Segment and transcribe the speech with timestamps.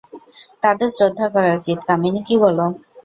[0.63, 2.65] তাদের শ্রদ্ধা করা উচিত, কামিনী কী বলো?